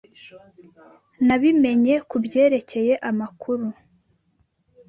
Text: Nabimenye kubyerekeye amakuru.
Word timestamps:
Nabimenye 1.27 1.95
kubyerekeye 2.09 2.91
amakuru. 3.09 3.67